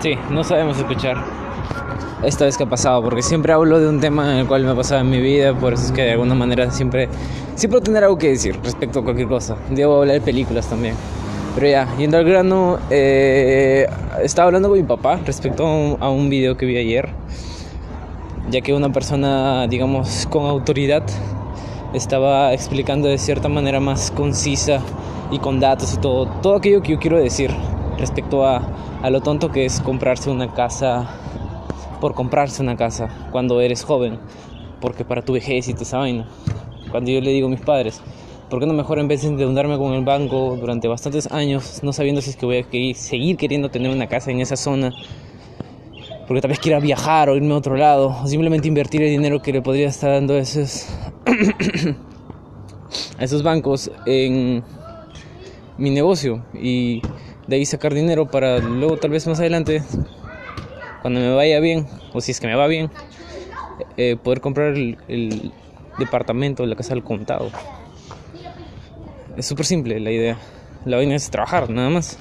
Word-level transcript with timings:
Sí, 0.00 0.14
no 0.30 0.42
sabemos 0.42 0.78
escuchar. 0.78 1.22
Esta 2.22 2.46
vez 2.46 2.56
que 2.56 2.64
ha 2.64 2.68
pasado, 2.68 3.02
porque 3.02 3.20
siempre 3.20 3.52
hablo 3.52 3.78
de 3.78 3.86
un 3.86 4.00
tema 4.00 4.32
en 4.32 4.38
el 4.38 4.46
cual 4.46 4.64
me 4.64 4.70
ha 4.70 4.74
pasado 4.74 5.02
en 5.02 5.10
mi 5.10 5.20
vida, 5.20 5.52
por 5.52 5.74
eso 5.74 5.84
es 5.84 5.92
que 5.92 6.00
de 6.00 6.12
alguna 6.12 6.34
manera 6.34 6.70
siempre, 6.70 7.10
siempre 7.54 7.82
tener 7.82 8.04
algo 8.04 8.16
que 8.16 8.28
decir 8.28 8.58
respecto 8.64 9.00
a 9.00 9.04
cualquier 9.04 9.28
cosa. 9.28 9.56
Debo 9.68 9.98
hablar 9.98 10.14
de 10.14 10.20
películas 10.22 10.66
también. 10.70 10.94
Pero 11.54 11.68
ya, 11.68 11.86
yendo 11.98 12.16
al 12.16 12.24
grano, 12.24 12.78
eh, 12.88 13.86
estaba 14.22 14.46
hablando 14.46 14.70
con 14.70 14.78
mi 14.78 14.84
papá 14.84 15.20
respecto 15.26 15.66
a 15.66 15.74
un, 15.74 15.96
a 16.00 16.08
un 16.08 16.30
video 16.30 16.56
que 16.56 16.64
vi 16.64 16.78
ayer, 16.78 17.10
ya 18.50 18.62
que 18.62 18.72
una 18.72 18.90
persona, 18.90 19.66
digamos, 19.66 20.26
con 20.30 20.46
autoridad 20.46 21.02
estaba 21.92 22.54
explicando 22.54 23.06
de 23.08 23.18
cierta 23.18 23.50
manera 23.50 23.80
más 23.80 24.10
concisa 24.12 24.80
y 25.30 25.38
con 25.40 25.60
datos 25.60 25.92
y 25.92 25.98
todo, 25.98 26.26
todo 26.40 26.54
aquello 26.54 26.80
que 26.80 26.92
yo 26.92 26.98
quiero 26.98 27.18
decir 27.18 27.50
respecto 28.00 28.44
a, 28.44 28.62
a 29.02 29.10
lo 29.10 29.20
tonto 29.20 29.50
que 29.50 29.64
es 29.64 29.80
comprarse 29.80 30.30
una 30.30 30.52
casa 30.52 31.08
por 32.00 32.14
comprarse 32.14 32.62
una 32.62 32.76
casa 32.76 33.08
cuando 33.30 33.60
eres 33.60 33.84
joven, 33.84 34.18
porque 34.80 35.04
para 35.04 35.22
tu 35.22 35.34
vejez 35.34 35.68
y 35.68 35.72
esa 35.72 35.98
vaina. 35.98 36.26
Cuando 36.90 37.10
yo 37.10 37.20
le 37.20 37.30
digo 37.30 37.46
a 37.46 37.50
mis 37.50 37.60
padres, 37.60 38.00
¿por 38.48 38.58
qué 38.58 38.66
no 38.66 38.72
mejor 38.72 38.98
en 38.98 39.06
vez 39.06 39.22
de 39.22 39.28
endeudarme 39.28 39.78
con 39.78 39.92
el 39.92 40.04
banco 40.04 40.56
durante 40.58 40.88
bastantes 40.88 41.30
años, 41.30 41.80
no 41.82 41.92
sabiendo 41.92 42.20
si 42.20 42.30
es 42.30 42.36
que 42.36 42.46
voy 42.46 42.58
a 42.58 42.94
seguir 42.94 43.36
queriendo 43.36 43.70
tener 43.70 43.92
una 43.92 44.08
casa 44.08 44.30
en 44.30 44.40
esa 44.40 44.56
zona? 44.56 44.92
Porque 46.26 46.40
tal 46.40 46.48
vez 46.48 46.58
quiera 46.58 46.80
viajar 46.80 47.28
o 47.28 47.36
irme 47.36 47.52
a 47.52 47.56
otro 47.56 47.76
lado, 47.76 48.16
o 48.22 48.26
simplemente 48.26 48.66
invertir 48.66 49.02
el 49.02 49.10
dinero 49.10 49.42
que 49.42 49.52
le 49.52 49.62
podría 49.62 49.88
estar 49.88 50.10
dando 50.10 50.34
a 50.34 50.38
esos, 50.38 50.86
a 53.18 53.24
esos 53.24 53.42
bancos 53.42 53.90
en 54.06 54.62
mi 55.76 55.90
negocio 55.90 56.44
y 56.54 57.02
de 57.50 57.56
ahí 57.56 57.66
sacar 57.66 57.92
dinero 57.92 58.30
para 58.30 58.58
luego 58.58 58.96
tal 58.96 59.10
vez 59.10 59.26
más 59.26 59.40
adelante 59.40 59.82
cuando 61.02 61.18
me 61.18 61.34
vaya 61.34 61.58
bien 61.58 61.84
o 62.12 62.20
si 62.20 62.30
es 62.30 62.38
que 62.38 62.46
me 62.46 62.54
va 62.54 62.68
bien 62.68 62.90
eh, 63.96 64.16
poder 64.22 64.40
comprar 64.40 64.68
el, 64.76 64.98
el 65.08 65.52
departamento 65.98 66.64
la 66.64 66.76
casa 66.76 66.94
del 66.94 67.02
contado. 67.02 67.50
Es 69.36 69.46
súper 69.46 69.66
simple 69.66 69.98
la 69.98 70.12
idea. 70.12 70.38
La 70.84 70.96
vaina 70.96 71.16
es 71.16 71.28
trabajar 71.28 71.68
nada 71.70 71.90
más. 71.90 72.18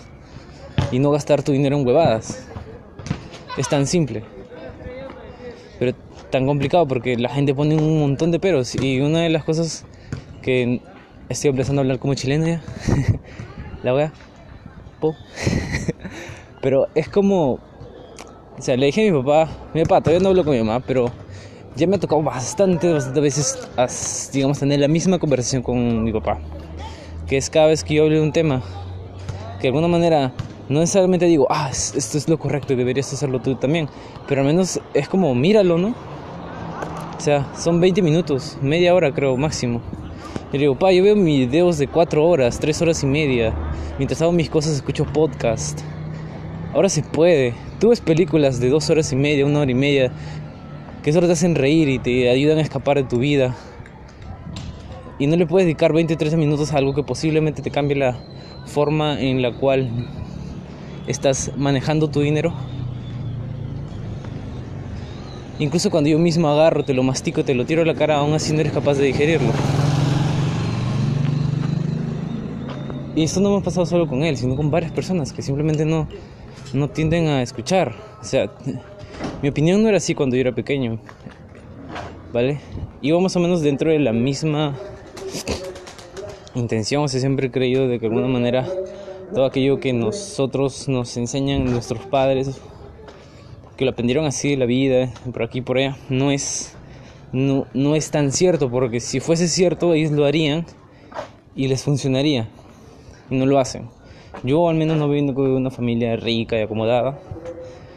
Y 0.91 0.97
no 0.97 1.11
gastar 1.11 1.43
tu 1.43 1.51
dinero 1.51 1.77
en 1.77 1.85
huevadas. 1.85 2.47
Es 3.55 3.69
tan 3.69 3.85
simple. 3.85 4.23
Pero 5.77 5.93
tan 6.31 6.47
complicado 6.47 6.87
porque 6.87 7.17
la 7.17 7.29
gente 7.29 7.53
pone 7.53 7.75
un 7.75 7.99
montón 7.99 8.31
de 8.31 8.39
peros. 8.39 8.73
Y 8.75 8.99
una 8.99 9.19
de 9.19 9.29
las 9.29 9.43
cosas 9.43 9.85
que 10.41 10.81
estoy 11.29 11.51
empezando 11.51 11.81
a 11.81 11.83
hablar 11.83 11.99
como 11.99 12.15
chileno 12.15 12.47
ya 12.47 12.61
la 13.83 13.93
wea 13.93 14.13
pero 16.61 16.87
es 16.95 17.09
como, 17.09 17.53
o 17.53 18.61
sea, 18.61 18.75
le 18.77 18.87
dije 18.87 19.07
a 19.07 19.11
mi 19.11 19.21
papá, 19.21 19.49
mi 19.73 19.83
papá, 19.83 20.01
todavía 20.01 20.21
no 20.21 20.29
hablo 20.29 20.43
con 20.43 20.53
mi 20.53 20.59
mamá, 20.59 20.83
pero 20.85 21.11
ya 21.75 21.87
me 21.87 21.95
ha 21.95 21.99
tocado 21.99 22.21
bastante, 22.21 22.91
bastantes 22.91 23.23
veces, 23.23 24.29
digamos, 24.33 24.59
tener 24.59 24.79
la 24.79 24.87
misma 24.87 25.19
conversación 25.19 25.63
con 25.63 26.03
mi 26.03 26.11
papá. 26.11 26.39
Que 27.27 27.37
es 27.37 27.49
cada 27.49 27.67
vez 27.67 27.83
que 27.83 27.93
yo 27.95 28.03
hablo 28.03 28.15
de 28.15 28.21
un 28.21 28.31
tema, 28.31 28.61
que 29.57 29.63
de 29.63 29.67
alguna 29.69 29.87
manera 29.87 30.33
no 30.67 30.79
necesariamente 30.81 31.25
digo, 31.25 31.47
ah, 31.49 31.69
esto 31.71 32.17
es 32.17 32.29
lo 32.29 32.37
correcto 32.37 32.73
y 32.73 32.75
deberías 32.75 33.11
hacerlo 33.11 33.39
tú 33.39 33.55
también, 33.55 33.89
pero 34.27 34.41
al 34.41 34.47
menos 34.47 34.79
es 34.93 35.09
como, 35.09 35.33
míralo, 35.33 35.77
¿no? 35.77 35.95
O 37.17 37.21
sea, 37.21 37.53
son 37.55 37.81
20 37.81 38.01
minutos, 38.01 38.57
media 38.61 38.93
hora 38.93 39.11
creo, 39.11 39.35
máximo. 39.35 39.81
Y 40.51 40.53
le 40.53 40.61
digo, 40.61 40.79
pa, 40.79 40.91
yo 40.91 41.03
veo 41.03 41.15
mis 41.15 41.47
videos 41.47 41.77
de 41.77 41.87
4 41.87 42.25
horas, 42.25 42.59
3 42.59 42.81
horas 42.81 43.03
y 43.03 43.05
media. 43.05 43.53
Mientras 43.99 44.19
hago 44.21 44.31
mis 44.31 44.49
cosas 44.49 44.73
escucho 44.73 45.05
podcast. 45.05 45.79
Ahora 46.73 46.89
se 46.89 47.03
puede. 47.03 47.53
Tú 47.79 47.89
ves 47.89 48.01
películas 48.01 48.59
de 48.59 48.69
2 48.69 48.89
horas 48.89 49.11
y 49.11 49.15
media, 49.15 49.45
1 49.45 49.59
hora 49.59 49.69
y 49.69 49.75
media, 49.75 50.11
que 51.03 51.13
solo 51.13 51.27
te 51.27 51.33
hacen 51.33 51.53
reír 51.53 51.87
y 51.89 51.99
te 51.99 52.29
ayudan 52.29 52.57
a 52.57 52.61
escapar 52.61 52.97
de 52.97 53.03
tu 53.03 53.19
vida. 53.19 53.55
Y 55.19 55.27
no 55.27 55.35
le 55.35 55.45
puedes 55.45 55.65
dedicar 55.67 55.93
20 55.93 56.15
o 56.15 56.17
30 56.17 56.37
minutos 56.37 56.73
a 56.73 56.77
algo 56.77 56.95
que 56.95 57.03
posiblemente 57.03 57.61
te 57.61 57.69
cambie 57.69 57.95
la 57.95 58.17
forma 58.65 59.19
en 59.19 59.43
la 59.43 59.53
cual 59.53 60.07
estás 61.05 61.51
manejando 61.57 62.09
tu 62.09 62.21
dinero. 62.21 62.53
Incluso 65.59 65.91
cuando 65.91 66.09
yo 66.09 66.17
mismo 66.17 66.47
agarro, 66.47 66.85
te 66.85 66.93
lo 66.93 67.03
mastico, 67.03 67.43
te 67.43 67.53
lo 67.53 67.65
tiro 67.65 67.81
a 67.81 67.85
la 67.85 67.93
cara, 67.93 68.17
aún 68.17 68.33
así 68.33 68.53
no 68.53 68.61
eres 68.61 68.71
capaz 68.71 68.95
de 68.95 69.05
digerirlo. 69.05 69.51
Y 73.19 73.23
esto 73.23 73.41
no 73.41 73.51
me 73.51 73.57
ha 73.57 73.59
pasado 73.59 73.85
solo 73.85 74.07
con 74.07 74.23
él, 74.23 74.37
sino 74.37 74.55
con 74.55 74.71
varias 74.71 74.93
personas 74.93 75.33
que 75.33 75.41
simplemente 75.41 75.83
no, 75.83 76.07
no 76.71 76.89
tienden 76.89 77.27
a 77.27 77.41
escuchar. 77.41 77.93
O 78.21 78.23
sea, 78.23 78.49
mi 79.41 79.49
opinión 79.49 79.83
no 79.83 79.89
era 79.89 79.97
así 79.97 80.15
cuando 80.15 80.37
yo 80.37 80.39
era 80.39 80.55
pequeño. 80.55 81.01
¿Vale? 82.31 82.61
Iba 83.01 83.19
más 83.19 83.35
o 83.35 83.41
menos 83.41 83.61
dentro 83.61 83.91
de 83.91 83.99
la 83.99 84.13
misma 84.13 84.77
intención. 86.55 87.03
O 87.03 87.07
sea, 87.09 87.19
siempre 87.19 87.47
he 87.47 87.51
creído 87.51 87.89
de 87.89 87.99
que 87.99 88.07
de 88.07 88.15
alguna 88.15 88.29
manera 88.29 88.65
todo 89.33 89.43
aquello 89.43 89.81
que 89.81 89.91
nosotros 89.91 90.87
nos 90.87 91.17
enseñan 91.17 91.65
nuestros 91.65 92.05
padres, 92.05 92.61
que 93.75 93.83
lo 93.83 93.91
aprendieron 93.91 94.27
así 94.27 94.51
de 94.51 94.55
la 94.55 94.65
vida, 94.65 95.11
por 95.33 95.43
aquí 95.43 95.59
por 95.59 95.77
allá, 95.77 95.97
no 96.07 96.31
es, 96.31 96.73
no, 97.33 97.67
no 97.73 97.97
es 97.97 98.11
tan 98.11 98.31
cierto, 98.31 98.71
porque 98.71 99.01
si 99.01 99.19
fuese 99.19 99.49
cierto, 99.49 99.93
ellos 99.93 100.11
lo 100.11 100.25
harían 100.25 100.65
y 101.53 101.67
les 101.67 101.83
funcionaría 101.83 102.47
y 103.29 103.35
no 103.35 103.45
lo 103.45 103.59
hacen. 103.59 103.89
Yo 104.43 104.69
al 104.69 104.75
menos 104.75 104.97
no 104.97 105.09
vengo 105.09 105.43
de 105.43 105.55
una 105.55 105.71
familia 105.71 106.15
rica 106.15 106.57
y 106.57 106.61
acomodada. 106.61 107.19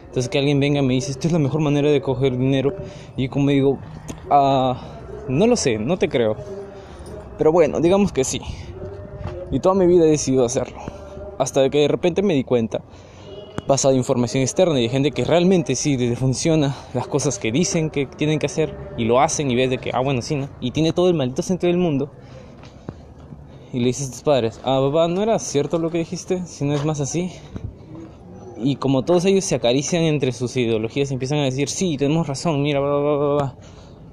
Entonces 0.07 0.29
que 0.29 0.37
alguien 0.37 0.59
venga 0.59 0.79
y 0.81 0.85
me 0.85 0.93
dice, 0.93 1.11
esta 1.11 1.27
es 1.27 1.33
la 1.33 1.39
mejor 1.39 1.61
manera 1.61 1.89
de 1.89 2.01
coger 2.01 2.37
dinero. 2.37 2.75
Y 3.15 3.29
como 3.29 3.49
digo, 3.49 3.79
ah, 4.29 4.79
no 5.27 5.47
lo 5.47 5.55
sé, 5.55 5.77
no 5.77 5.97
te 5.97 6.09
creo. 6.09 6.35
Pero 7.37 7.51
bueno, 7.51 7.79
digamos 7.79 8.11
que 8.11 8.23
sí. 8.23 8.41
Y 9.51 9.59
toda 9.59 9.75
mi 9.75 9.87
vida 9.87 10.05
he 10.05 10.09
decidido 10.09 10.45
hacerlo. 10.45 10.77
Hasta 11.39 11.69
que 11.69 11.79
de 11.79 11.87
repente 11.87 12.21
me 12.21 12.35
di 12.35 12.43
cuenta, 12.43 12.83
basado 13.67 13.93
en 13.93 13.99
información 13.99 14.43
externa 14.43 14.79
y 14.79 14.83
de 14.83 14.89
gente 14.89 15.11
que 15.11 15.25
realmente 15.25 15.75
sí 15.75 15.97
les 15.97 16.19
funciona 16.19 16.75
las 16.93 17.07
cosas 17.07 17.39
que 17.39 17.51
dicen 17.51 17.89
que 17.89 18.05
tienen 18.05 18.37
que 18.37 18.45
hacer 18.45 18.75
y 18.97 19.05
lo 19.05 19.19
hacen 19.19 19.49
y 19.49 19.55
ves 19.55 19.69
de 19.69 19.77
que, 19.77 19.91
ah, 19.93 19.99
bueno, 19.99 20.21
sí, 20.21 20.35
¿no? 20.35 20.49
Y 20.59 20.71
tiene 20.71 20.93
todo 20.93 21.07
el 21.09 21.15
maldito 21.15 21.41
sentido 21.41 21.71
del 21.71 21.81
mundo 21.81 22.11
y 23.73 23.79
le 23.79 23.87
dices 23.87 24.09
a 24.09 24.11
tus 24.11 24.21
padres, 24.21 24.61
ah, 24.63 24.79
papá, 24.79 25.07
no 25.07 25.23
era 25.23 25.39
cierto 25.39 25.79
lo 25.79 25.89
que 25.89 25.97
dijiste, 25.97 26.45
si 26.45 26.63
no 26.63 26.75
es 26.75 26.85
más 26.85 27.01
así. 27.01 27.31
Y 28.55 28.75
como 28.75 29.03
todos 29.03 29.25
ellos 29.25 29.43
se 29.43 29.55
acarician 29.55 30.03
entre 30.03 30.31
sus 30.31 30.55
ideologías 30.55 31.11
empiezan 31.11 31.39
a 31.39 31.45
decir, 31.45 31.67
sí, 31.67 31.97
tenemos 31.97 32.27
razón, 32.27 32.61
mira, 32.61 32.79
bla, 32.79 32.95
bla, 32.95 33.17
bla, 33.17 33.35
bla. 33.35 33.55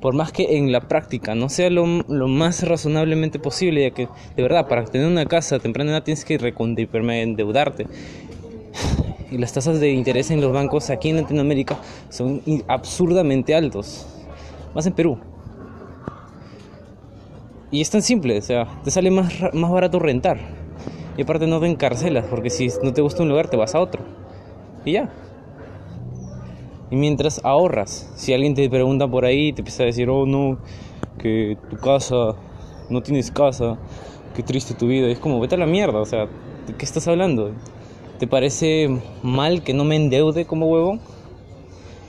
Por 0.00 0.14
más 0.14 0.32
que 0.32 0.56
en 0.56 0.72
la 0.72 0.88
práctica 0.88 1.34
no 1.34 1.50
sea 1.50 1.68
lo, 1.68 1.84
lo, 2.08 2.26
más 2.26 2.66
razonablemente 2.66 3.38
posible, 3.38 3.82
ya 3.82 3.90
que 3.90 4.08
de 4.34 4.42
verdad, 4.42 4.66
para 4.66 4.86
tener 4.86 5.06
una 5.06 5.26
casa 5.26 5.58
temprana 5.58 5.90
edad 5.90 6.04
tienes 6.04 6.24
que 6.24 6.36
endeudarte. 6.36 7.86
Y 9.30 9.36
las 9.36 9.52
tasas 9.52 9.78
de 9.78 9.90
interés 9.92 10.30
en 10.30 10.40
los 10.40 10.52
bancos 10.52 10.88
aquí 10.88 11.10
en 11.10 11.16
Latinoamérica 11.18 11.78
son 12.08 12.40
absurdamente 12.66 13.54
altos. 13.54 14.06
Más 14.74 14.86
en 14.86 14.94
Perú. 14.94 15.18
Y 17.70 17.80
es 17.80 17.90
tan 17.90 18.02
simple, 18.02 18.38
o 18.38 18.42
sea, 18.42 18.66
te 18.82 18.90
sale 18.90 19.10
más, 19.10 19.32
más 19.52 19.70
barato 19.70 19.98
rentar. 19.98 20.38
Y 21.16 21.22
aparte 21.22 21.46
no 21.46 21.60
te 21.60 21.66
encarcelas, 21.66 22.24
porque 22.26 22.50
si 22.50 22.68
no 22.82 22.92
te 22.92 23.02
gusta 23.02 23.22
un 23.22 23.28
lugar 23.28 23.48
te 23.48 23.56
vas 23.56 23.74
a 23.74 23.80
otro. 23.80 24.02
Y 24.84 24.92
ya. 24.92 25.10
Y 26.90 26.96
mientras 26.96 27.40
ahorras, 27.44 28.10
si 28.16 28.32
alguien 28.32 28.54
te 28.54 28.68
pregunta 28.68 29.06
por 29.06 29.24
ahí, 29.24 29.52
te 29.52 29.60
empieza 29.60 29.84
a 29.84 29.86
decir, 29.86 30.10
oh 30.10 30.26
no, 30.26 30.58
que 31.18 31.56
tu 31.68 31.76
casa, 31.76 32.34
no 32.88 33.02
tienes 33.02 33.30
casa, 33.30 33.78
qué 34.34 34.42
triste 34.42 34.74
tu 34.74 34.88
vida. 34.88 35.06
Y 35.06 35.12
es 35.12 35.20
como, 35.20 35.38
vete 35.38 35.54
a 35.54 35.58
la 35.58 35.66
mierda, 35.66 36.00
o 36.00 36.06
sea, 36.06 36.26
¿de 36.66 36.74
qué 36.76 36.84
estás 36.84 37.06
hablando? 37.06 37.52
¿Te 38.18 38.26
parece 38.26 38.88
mal 39.22 39.62
que 39.62 39.72
no 39.72 39.84
me 39.84 39.94
endeude 39.94 40.44
como 40.44 40.66
huevo? 40.66 40.98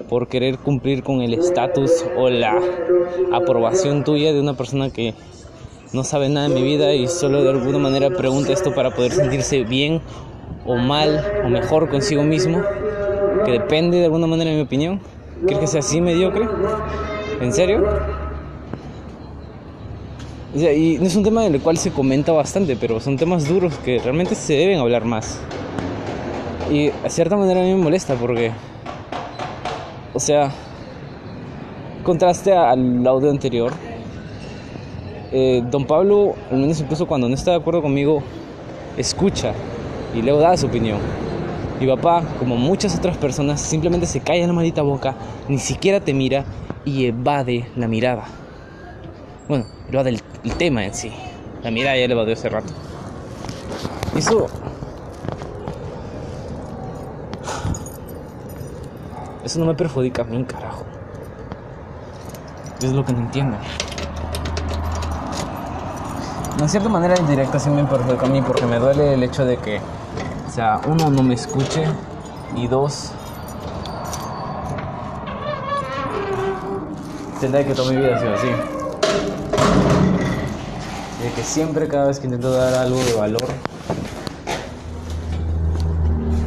Por 0.10 0.28
querer 0.28 0.58
cumplir 0.58 1.04
con 1.04 1.22
el 1.22 1.36
estatus 1.36 2.04
o 2.18 2.30
la 2.30 2.60
aprobación 3.32 4.04
tuya 4.04 4.34
de 4.34 4.40
una 4.42 4.56
persona 4.56 4.90
que 4.90 5.14
no 5.94 6.04
sabe 6.06 6.30
nada 6.30 6.48
de 6.48 6.56
mi 6.56 6.64
vida 6.64 6.94
y 6.94 7.08
solo 7.08 7.44
de 7.44 7.50
alguna 7.50 7.78
manera 7.78 8.10
pregunta 8.10 8.54
esto 8.54 8.74
para 8.74 8.92
poder 8.92 9.12
sentirse 9.12 9.64
bien 9.64 10.02
o 10.66 10.78
mal 10.78 11.26
o 11.46 11.50
mejor 11.50 11.90
consigo 11.90 12.24
mismo, 12.24 12.62
que 13.46 13.52
depende 13.52 13.98
de 13.98 14.06
alguna 14.06 14.28
manera 14.28 14.52
de 14.52 14.56
mi 14.56 14.62
opinión. 14.64 15.02
¿Crees 15.46 15.60
que 15.60 15.68
sea 15.68 15.80
así 15.80 16.00
mediocre? 16.00 16.48
¿En 17.42 17.52
serio? 17.52 17.84
Y 20.54 20.98
no 21.00 21.08
es 21.08 21.16
un 21.16 21.24
tema 21.24 21.44
del 21.44 21.60
cual 21.62 21.78
se 21.78 21.92
comenta 21.92 22.32
bastante, 22.32 22.76
pero 22.76 23.00
son 23.00 23.18
temas 23.18 23.48
duros 23.48 23.74
que 23.80 24.00
realmente 24.00 24.36
se 24.36 24.54
deben 24.54 24.80
hablar 24.80 25.04
más. 25.04 25.40
Y 26.72 26.90
a 26.90 27.10
cierta 27.10 27.36
manera 27.36 27.62
a 27.62 27.64
mí 27.64 27.74
me 27.74 27.82
molesta 27.84 28.16
porque, 28.16 28.52
o 30.14 30.20
sea, 30.20 30.52
contraste 32.04 32.54
al 32.54 33.06
audio 33.06 33.30
anterior, 33.30 33.74
eh, 35.32 35.64
don 35.70 35.86
Pablo, 35.86 36.36
al 36.52 36.58
menos 36.58 36.80
incluso 36.80 37.08
cuando 37.08 37.28
no 37.28 37.36
está 37.36 37.52
de 37.52 37.58
acuerdo 37.58 37.82
conmigo, 37.82 38.22
escucha 38.98 39.54
y 40.14 40.22
luego 40.22 40.40
da 40.40 40.58
su 40.58 40.68
opinión. 40.68 41.00
Mi 41.80 41.88
papá, 41.88 42.24
como 42.38 42.58
muchas 42.58 42.96
otras 42.96 43.18
personas, 43.18 43.60
simplemente 43.60 44.06
se 44.06 44.20
calla 44.20 44.42
en 44.42 44.48
la 44.48 44.54
maldita 44.54 44.82
boca, 44.82 45.16
ni 45.48 45.58
siquiera 45.58 46.00
te 46.00 46.14
mira 46.14 46.46
y 46.86 47.06
evade 47.06 47.68
la 47.76 47.88
mirada. 47.88 48.26
Bueno, 49.48 49.66
evade 49.90 50.12
el, 50.12 50.22
el 50.44 50.54
tema 50.54 50.86
en 50.86 50.94
sí. 50.94 51.12
La 51.64 51.72
mirada 51.72 51.98
ya 51.98 52.08
le 52.08 52.14
evadió 52.14 52.34
hace 52.34 52.50
rato. 52.50 52.74
Eso. 54.16 54.48
Eso 59.44 59.60
no 59.60 59.66
me 59.66 59.74
perjudica 59.74 60.22
a 60.22 60.26
mí, 60.26 60.44
carajo. 60.44 60.86
Es 62.82 62.92
lo 62.94 63.06
que 63.06 63.14
no 63.14 63.20
entiendo. 63.20 63.58
En 66.60 66.70
cierta 66.70 66.90
manera 66.90 67.16
indirecta 67.20 67.60
sí 67.60 67.70
me 67.70 67.84
perjudica 67.86 68.26
a 68.26 68.30
mí 68.30 68.42
porque 68.42 68.66
me 68.66 68.78
duele 68.78 69.16
el 69.16 69.24
hecho 69.24 69.46
de 69.46 69.58
que, 69.58 69.80
o 70.48 70.52
sea, 70.52 70.80
uno 70.88 71.10
no 71.10 71.24
me 71.24 71.34
escuche 71.34 71.86
y 72.56 72.68
dos, 72.68 73.12
tendré 77.40 77.66
que 77.66 77.74
toda 77.74 77.92
mi 77.92 77.98
vida 77.98 78.16
ha 78.16 78.20
sido 78.20 78.34
así. 78.36 78.48
De 81.24 81.32
que 81.36 81.44
siempre, 81.44 81.88
cada 81.88 82.08
vez 82.08 82.20
que 82.20 82.28
intento 82.28 82.52
dar 82.52 82.74
algo 82.76 83.00
de 83.04 83.14
valor, 83.14 83.48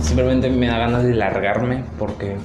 simplemente 0.00 0.48
me 0.48 0.68
da 0.68 0.78
ganas 0.78 1.02
de 1.02 1.14
largarme 1.14 1.84
porque 1.98 2.36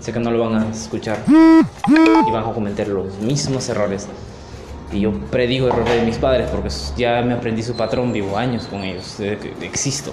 sé 0.00 0.12
que 0.12 0.20
no 0.20 0.30
lo 0.30 0.38
van 0.38 0.62
a 0.62 0.70
escuchar 0.70 1.18
y 1.28 2.30
van 2.30 2.44
a 2.44 2.52
cometer 2.52 2.88
los 2.88 3.18
mismos 3.18 3.68
errores. 3.68 4.08
Y 4.94 5.00
yo 5.00 5.12
predigo 5.12 5.66
errores 5.66 5.92
de 5.92 6.02
mis 6.02 6.18
padres 6.18 6.48
porque 6.50 6.68
ya 6.96 7.20
me 7.22 7.34
aprendí 7.34 7.64
su 7.64 7.74
patrón, 7.74 8.12
vivo 8.12 8.38
años 8.38 8.66
con 8.66 8.84
ellos, 8.84 9.18
existo. 9.60 10.12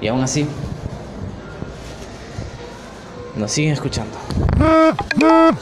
Y 0.00 0.08
aún 0.08 0.22
así, 0.22 0.46
nos 3.36 3.52
siguen 3.52 3.74
escuchando. 3.74 4.16